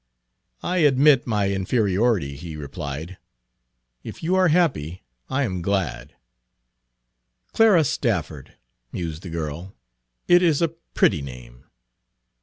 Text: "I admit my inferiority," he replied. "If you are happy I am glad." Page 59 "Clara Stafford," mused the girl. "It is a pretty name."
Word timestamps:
"I 0.63 0.77
admit 0.77 1.27
my 1.27 1.51
inferiority," 1.51 2.35
he 2.35 2.55
replied. 2.55 3.19
"If 4.03 4.23
you 4.23 4.33
are 4.33 4.47
happy 4.47 5.03
I 5.29 5.43
am 5.43 5.61
glad." 5.61 6.07
Page 6.07 7.49
59 7.49 7.49
"Clara 7.53 7.83
Stafford," 7.83 8.53
mused 8.91 9.21
the 9.21 9.29
girl. 9.29 9.75
"It 10.27 10.41
is 10.41 10.59
a 10.59 10.69
pretty 10.69 11.21
name." 11.21 11.65